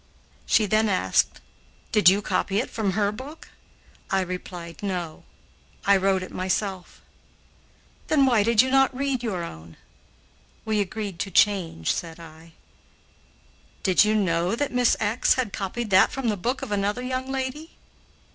She 0.47 0.65
then 0.65 0.89
asked, 0.89 1.41
"Did 1.91 2.09
you 2.09 2.23
copy 2.23 2.57
it 2.57 2.71
from 2.71 2.93
her 2.93 3.11
book?" 3.11 3.49
I 4.09 4.21
replied, 4.21 4.81
"No; 4.81 5.25
I 5.85 5.95
wrote 5.95 6.23
it 6.23 6.31
myself." 6.33 7.03
"Then 8.07 8.25
why 8.25 8.41
did 8.41 8.63
you 8.63 8.71
not 8.71 8.97
read 8.97 9.21
your 9.21 9.43
own?" 9.43 9.77
"We 10.65 10.79
agreed 10.81 11.19
to 11.19 11.29
change," 11.29 11.91
said 11.93 12.19
I. 12.19 12.53
"Did 13.83 14.03
you 14.03 14.15
know 14.15 14.55
that 14.55 14.73
Miss 14.73 14.95
had 14.99 15.53
copied 15.53 15.91
that 15.91 16.11
from 16.11 16.29
the 16.29 16.35
book 16.35 16.63
of 16.63 16.71
another 16.71 17.03
young 17.03 17.31
lady?" 17.31 17.75